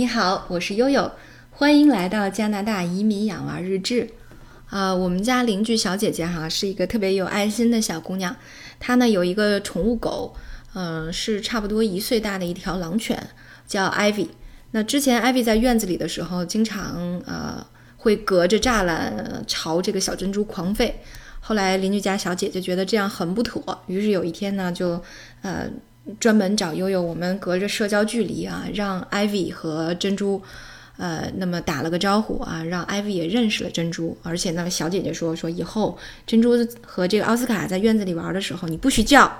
[0.00, 1.12] 你好，我是悠悠，
[1.50, 4.08] 欢迎来到加拿大移民养娃日志。
[4.70, 8.34] 啊，我们家邻居小姐姐哈是一个特别有爱心的小姑娘，
[8.78, 10.34] 她呢有一个宠物狗，
[10.72, 13.22] 嗯，是差不多一岁大的一条狼犬，
[13.66, 14.28] 叫 Ivy。
[14.70, 17.62] 那之前 Ivy 在院子里的时候，经常呃
[17.98, 20.94] 会隔着栅栏朝这个小珍珠狂吠。
[21.40, 25.02] 后来邻居家小姐姐觉得这样很不妥，于是有一天呢，就
[25.42, 25.68] 呃
[26.18, 30.42] 专门找悠悠，我们隔着社交距离啊，让 Ivy 和珍珠，
[30.96, 34.16] 呃，那么打了个招呼啊，让 Ivy 也认识了珍珠。
[34.22, 36.52] 而且呢，小姐姐说说以后珍珠
[36.84, 39.30] 和这个奥斯卡在院子里玩的时候，你不许叫。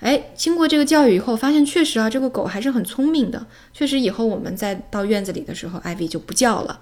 [0.00, 3.46] 哎，经过这个教育以后，发现确实啊，这个狗还是很聪明的。
[3.72, 6.80] 确实以后我们在到院子里的时候，Ivy 就不叫了。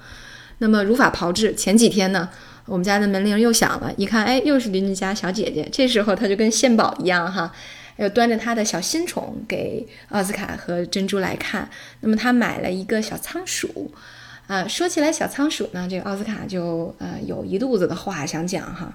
[0.59, 2.29] 那么如法炮制，前几天呢？
[2.67, 5.69] 我们家的门铃又响了，一看，哎，又是邻居家小姐姐。
[5.71, 7.53] 这时候她就跟献宝一样，哈，
[7.97, 11.69] 又端着他的小新宠给奥斯卡和珍珠来看。
[12.01, 13.91] 那么他买了一个小仓鼠，
[14.47, 18.93] 啊，说起来小仓鼠呢，这个奥斯卡就呃有一肚子的话想讲哈。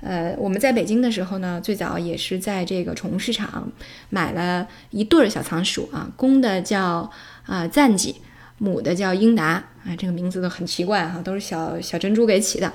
[0.00, 3.68] 呃，我们在北京的时候呢，最早也是在这个宠物市场
[4.10, 7.10] 买了一对儿小仓鼠啊，公的叫
[7.44, 8.14] 啊赞吉，
[8.58, 9.44] 母的叫英达，
[9.84, 12.72] 啊，这个名字都很奇怪哈，都是小小珍珠给起的。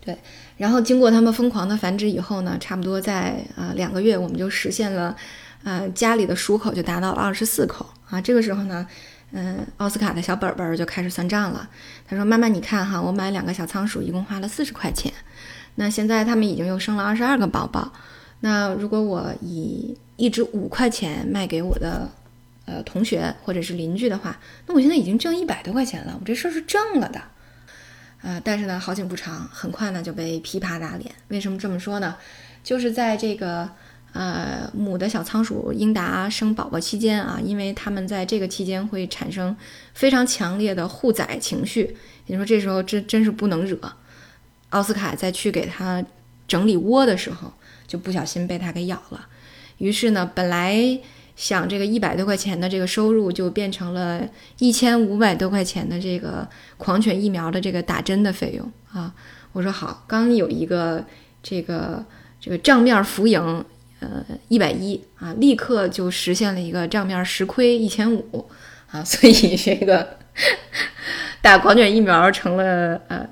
[0.00, 0.16] 对，
[0.56, 5.14] 然后经过他们疯狂的繁殖以后呢，差不多在啊两个月，我们就实现了，
[5.64, 8.18] 呃家里的鼠口就达到了二十四口啊。
[8.18, 8.86] 这个时候呢，
[9.32, 11.68] 嗯，奥斯卡的小本本就开始算账了。
[12.08, 15.12] 他说：“妈妈，你看哈，我买两个小仓鼠一共花了四十块钱，
[15.74, 17.92] 那现在他们已经又生了二十二个宝宝。
[18.40, 22.08] 那如果我以一只五块钱卖给我的
[22.64, 27.20] 呃同学或者是邻居的话，那我现在已经挣一百多块钱了，我这事儿是挣了的。”
[28.20, 31.14] 啊，但是呢，好景不长，很快呢就被噼啪打脸。
[31.28, 32.16] 为什么这么说呢？
[32.64, 33.68] 就是在这个
[34.12, 39.56] 呃母的小仓鼠英达生宝宝期间啊，因为他们在这个期间会产生
[39.94, 43.78] 非常强烈的护崽情绪，你说这时候真真是不能惹。
[44.70, 46.04] 奥斯卡在去给他
[46.48, 47.52] 整理窝的时候，
[47.86, 49.28] 就不小心被他给咬了。
[49.78, 51.00] 于是呢，本来。
[51.38, 54.28] 想这个一百多块钱的这个收入，就变成了
[54.58, 59.14] 一千五百多块钱的这个狂犬疫苗的这个打针的费用啊！
[59.52, 61.04] 我说好，刚有一个
[61.40, 62.04] 这个
[62.40, 63.64] 这个账面浮盈，
[64.00, 68.50] 呃，一百一啊，立刻就实现了一个账面实亏一千五
[68.90, 69.02] 啊！
[69.06, 70.18] 所以这个
[71.40, 73.24] 打狂犬疫苗成了呃。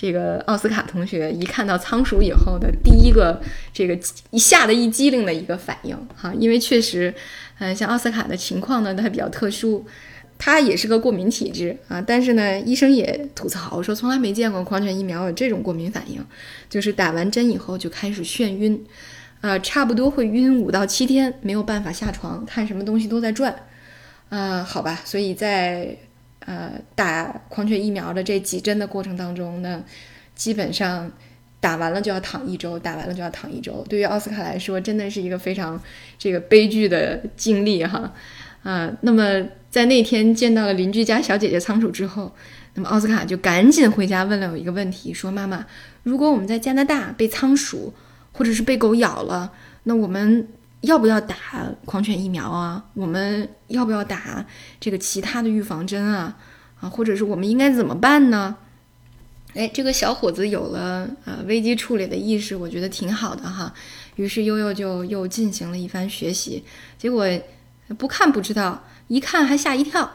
[0.00, 3.42] 这个奥斯卡同学一看到仓鼠以后的第一个
[3.72, 3.98] 这个
[4.30, 7.12] 一吓得一激灵的一个反应哈，因为确实，
[7.58, 9.84] 嗯，像奥斯卡的情况呢，它比较特殊，
[10.38, 12.00] 它也是个过敏体质啊。
[12.00, 16.24] 但是呢，医生也吐槽说，从来没见过狂犬疫苗有这种过敏反应，
[16.70, 18.84] 就是打完针以后就开始眩晕，
[19.40, 23.54] 呃，差不多会晕五到七天，没有办法下床，看什么东西都在转，
[24.28, 25.96] 啊，好吧，所以在。
[26.46, 29.84] 呃，打狂犬疫苗的这几针的过程当中呢，
[30.34, 31.12] 基本上
[31.60, 33.84] 打完了就要躺一周，打完了就要躺一周。
[33.88, 35.80] 对于奥斯卡来说，真的是一个非常
[36.18, 38.12] 这个悲剧的经历哈。
[38.62, 42.34] 啊，那么在那天见到了邻居家小姐姐仓鼠之后，
[42.74, 45.64] 那么奥斯卡就赶紧回家问了我一个问题，说：“妈妈，
[46.02, 47.94] 如果我们在加拿大被仓鼠
[48.32, 49.52] 或者是被狗咬了，
[49.84, 50.48] 那我们？”
[50.82, 51.34] 要不要打
[51.84, 52.84] 狂犬疫苗啊？
[52.94, 54.46] 我们要不要打
[54.78, 56.36] 这个其他的预防针啊？
[56.80, 58.56] 啊，或者是我们应该怎么办呢？
[59.58, 63.74] 哎，这个小伙子有了呃危机处理的意识，我觉得挺好的哈。
[64.14, 66.62] 于是悠悠就又进行了一番学习，
[66.96, 67.26] 结果
[67.98, 70.08] 不看不知道，一看还吓一跳。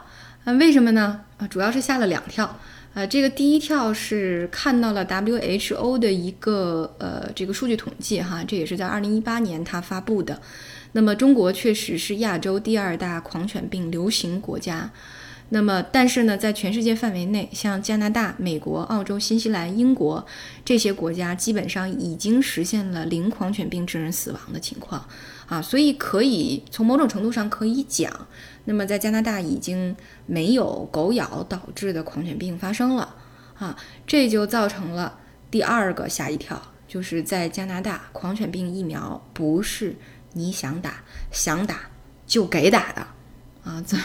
[0.44, 1.20] 啊，为什么呢？
[1.36, 2.58] 啊，主要是吓了两跳。
[2.94, 10.40] 呃，这个第一跳是看到了 WHO 的一个呃这个数据统计哈，这也是在二零一八年它发布的。
[10.92, 14.90] 那么中国确实是亚洲第二大狂犬病流行国家。
[15.50, 20.26] 那么但是呢，在全世界范围内，像加拿大、美国、澳洲、新西兰、英国
[20.64, 25.06] 这些国家，基本上已经实现了零狂犬病致人死亡的情况
[25.46, 28.10] 啊，所以可以从某种程度上可以讲。
[28.64, 29.94] 那么，在加拿大已经
[30.26, 33.14] 没有狗咬导致的狂犬病发生了
[33.58, 33.76] 啊，
[34.06, 35.18] 这就造成了
[35.50, 39.94] 第二个吓一跳，就是在加拿大，狂犬病疫苗不是
[40.32, 41.90] 你想打想打
[42.26, 43.06] 就给打的
[43.64, 44.04] 啊，怎么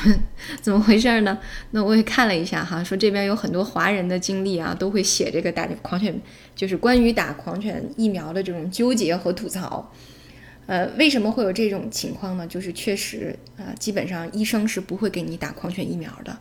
[0.62, 1.38] 怎么回事呢？
[1.72, 6.18] 那我也看了一下哈，说这边有很多华人的经历啊，都会写这个打狂犬，
[6.56, 9.92] 就是关于打狂犬疫苗的这种纠结和吐槽。
[10.66, 12.48] 呃，为什么会有这种情况呢？
[12.48, 16.38] 就是确实，啊，基本上医生是不会给你打狂犬疫苗的。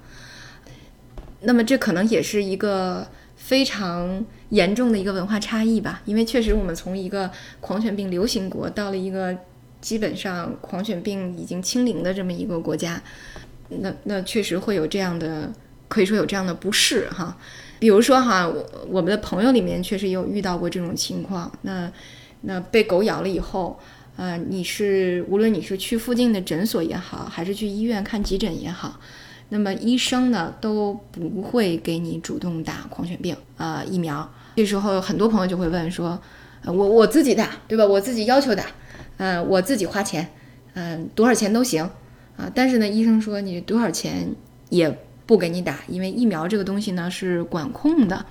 [1.41, 7.31] 那么这可能也是一个非常严重的一个文化差异吧，因为确实我们从一个
[7.61, 9.37] 狂犬病流行国到了一个
[9.81, 13.01] 基本上狂犬病已经清零的这么一个国家。
[13.69, 15.53] 那那确实会有这样的，
[15.89, 17.37] 可以说有这样的不适哈。
[17.79, 21.53] 比如说哈，我我们的朋友里面确实有遇到过这种情况。
[21.63, 21.91] 那
[22.41, 23.79] 那被狗咬了以后，
[24.17, 28.99] 呃，你是无论你是去附近的诊所也好，还是去医院看急诊也好，
[29.51, 34.29] 那么医生呢都不会给你主动打狂犬病啊疫苗。
[34.57, 36.21] 这时候很多朋友就会问说，
[36.65, 37.85] 呃我我自己打对吧？
[37.85, 38.65] 我自己要求打，
[39.19, 40.27] 嗯，我自己花钱，
[40.75, 41.85] 嗯，多少钱都行
[42.37, 42.51] 啊。
[42.55, 44.35] 但是呢，医生说你多少钱
[44.71, 44.99] 也。
[45.29, 48.25] 不给你打，因为疫苗这个东西呢是管控的，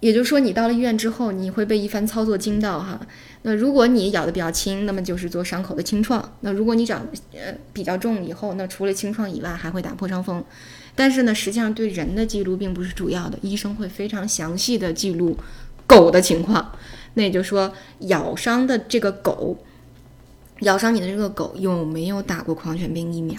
[0.00, 2.98] 也就是说你到了医院之后，你会被一番操作惊到哈。
[3.42, 10.42] 那如果你咬的比较轻，那么就是做伤口的清创；那如果你长呃比较重以后，那除了清创以外，还会打破伤风。
[10.94, 15.36] 但是呢，实际上对人的记录并不是主要的，医生会非常详细的记录
[15.86, 16.72] 狗的情况。
[17.12, 19.58] 那也就是说，咬伤的这个狗，
[20.60, 23.38] 咬伤你的这个狗有没有打过狂犬病疫苗？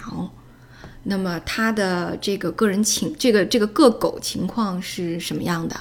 [1.04, 5.76] 那么它的这个个人情，这个这个个狗情况是什么样的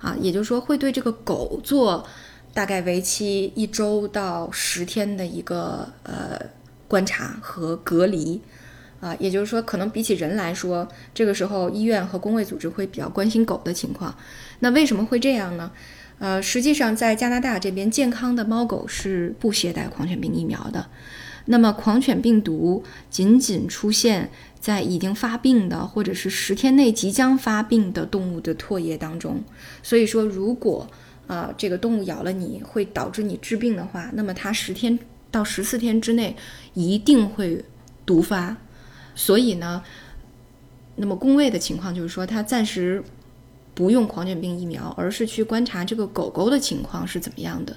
[0.00, 0.16] 啊？
[0.20, 2.04] 也就是说，会对这个狗做
[2.52, 6.40] 大概为期一周到十天的一个呃
[6.88, 8.40] 观察和隔离
[9.00, 9.14] 啊。
[9.20, 14.12] 也就是说，可能比起人来说，这个时候医院和公卫组织会比较关心狗的情况。
[14.58, 15.70] 那为什么会这样呢？
[16.24, 20.86] 呃，实际上在加拿大这边，健康的猫狗是不携带狂犬病疫苗的。
[21.44, 24.30] 那么狂犬病毒仅仅出现。
[24.58, 29.44] 在已经发病的，或者是十天内即将发病的动物的唾液当中，
[29.82, 30.88] 所以说，如果
[31.26, 34.98] 啊这个动物咬了你会导致你致病的话，那么它十天
[35.30, 36.34] 到十四天之内
[36.72, 37.62] 一定会
[38.06, 38.56] 毒发。
[39.14, 39.82] 所以呢，
[40.96, 43.04] 那么公卫的情况就是说，它暂时
[43.74, 47.76] 不用狂犬病疫苗，而是去观察这个狗狗的情况是怎么样的。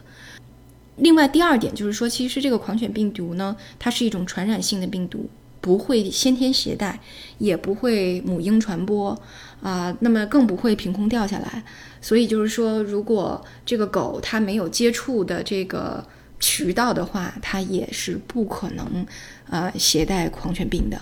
[0.97, 5.29] 另外，第二点就是说，其实这个狂犬病毒呢，它是一种传染性的病毒。
[5.59, 6.97] 不会先天携带，
[7.39, 9.19] 也不会母婴传播，
[9.61, 11.61] 啊，那么更不会凭空掉下来。
[12.00, 16.01] 所以就是说，如果这个狗它没有接触的这个
[16.39, 19.05] 渠道的话，它也是不可能
[19.50, 21.01] 呃携带狂犬病的。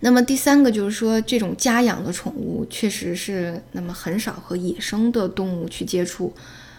[0.00, 6.32] 那么第三个就是说，这种家养的宠物确实是那么很少和野生的动物去接触，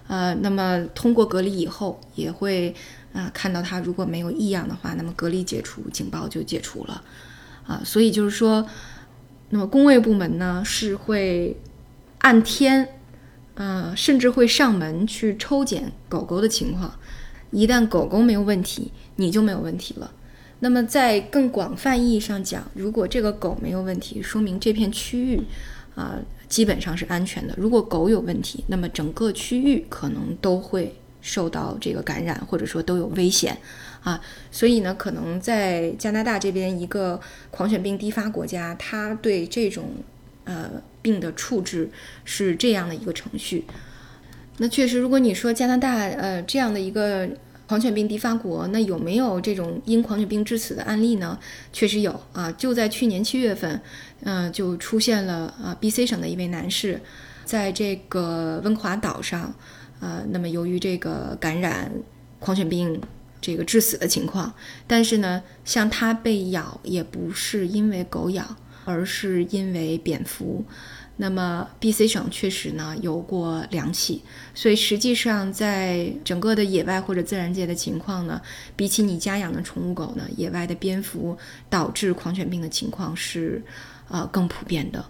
[0.07, 2.75] 呃，那么通过隔离以后也会。
[3.11, 7.03] 啊，看到它如果没有异样的话，那么隔离解除，警报就解除了，
[7.65, 8.63] 啊，所以就是说，
[9.49, 11.57] 那么工卫部门呢是会
[12.19, 12.87] 按天，
[13.55, 16.99] 呃，甚至会上门去抽检狗狗的情况，
[17.49, 20.11] 一旦狗狗没有问题，你就没有问题了。
[20.59, 25.41] 那么在更广泛意义上讲，如果这个狗没有问题，说明这片区域
[25.95, 27.53] 啊基本上是安全的。
[27.57, 30.95] 如果狗有问题，那么整个区域可能都会。
[31.21, 33.57] 受到这个感染，或者说都有危险，
[34.03, 34.21] 啊，
[34.51, 37.19] 所以呢，可能在加拿大这边一个
[37.51, 39.95] 狂犬病低发国家，它对这种
[40.45, 41.89] 呃病的处置
[42.23, 43.65] 是这样的一个程序。
[44.59, 47.27] 那确实，如果你说加拿大呃这样的一个
[47.69, 51.37] 狂犬病低发国，那有没有这种因狂犬病致死的案例呢？
[51.71, 53.79] 确实有啊，就在去年七月份，
[54.23, 56.99] 嗯，就出现了啊，B.C 省的一位男士，
[57.45, 59.53] 在这个温哥华岛上。
[59.99, 61.91] 呃，那么由于这个感染
[62.39, 62.99] 狂犬病
[63.39, 64.51] 这个致死的情况，
[64.87, 68.43] 但是呢，像他被咬也不是因为狗咬，
[68.83, 70.65] 而是因为蝙蝠。
[71.21, 74.23] 那么 B.C 省确实呢有过两起，
[74.53, 78.41] 所以实际上在整个的野外或者自然界的情况呢，
[78.77, 81.37] 比起你家养的宠物狗呢，野外的蝙蝠
[81.69, 83.61] 导致狂犬病的情况是
[84.07, 85.05] 呃更普遍的。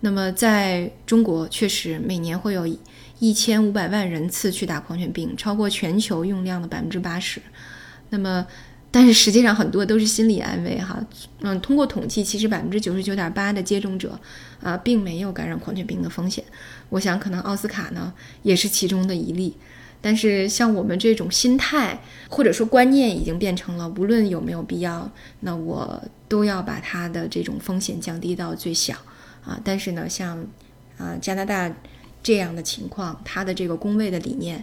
[0.00, 2.66] 那么在中国，确实每年会有。
[3.20, 7.42] 一千五百万人次去打狂犬病，超过全球用量的百分之八十。
[8.10, 8.46] 那么，
[8.90, 10.98] 但是实际上很多都是心理安慰哈。
[11.40, 14.18] 嗯，通过统计，其实百分之九十九点八的接种者
[14.62, 16.42] 啊，并没有感染狂犬病的风险。
[16.88, 19.54] 我想，可能奥斯卡呢也是其中的一例。
[20.00, 28.94] 但是，像我们这种心态或者说观念，已经变成了无论有没有必要，那我都要把它的这种风险降低到最小
[29.44, 29.60] 啊。
[29.64, 30.46] 但是呢，像
[30.96, 31.72] 啊加拿大。
[32.20, 34.62] 这样的情况，它的这个工位的理念，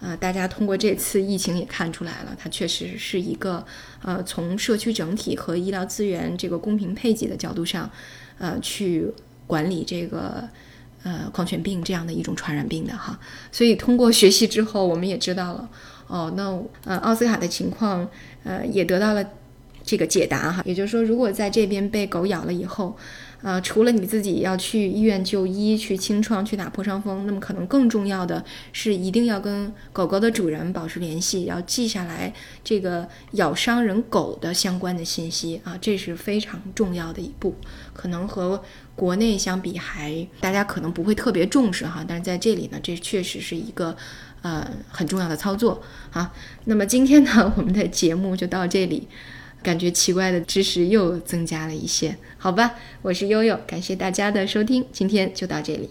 [0.00, 3.64] 啊，大家通过这次疫情也看出来了，它确实是一个，
[4.02, 7.90] 呃，从社区整体和医疗资源这个公平配给的角度上，
[8.38, 9.12] 呃，去
[9.46, 10.48] 管理这个，
[11.02, 13.18] 呃，狂犬病这样的一种传染病的哈。
[13.50, 15.68] 所以通过学习之后，我们也知道了，
[16.06, 16.44] 哦，那
[16.84, 18.08] 呃，奥斯卡的情况，
[18.44, 19.24] 呃，也得到了
[19.88, 20.62] 这个解答哈。
[20.66, 22.94] 也就是说，如果在这边被狗咬了以后，
[23.40, 37.54] 呃，除了你自己要去医院就医、去清创、去打破伤风，那么可能更重要的是，一定要跟狗狗的主人保持联系，要记下来这个咬伤人狗的相关的信息啊，这是非常重要的一步。
[37.94, 38.60] 可能和
[38.96, 43.96] 国内相比，还大家可能不会特别重视哈，但是在这里呢，这确实是一个
[44.42, 45.80] 呃很重要的操作
[46.12, 49.06] 啊，那么今天呢，我们的节目就到这里。
[49.62, 55.90] 感觉奇怪的知识又增加了一些，好吧，我是悠悠，感谢大家的收听，今天就到这里。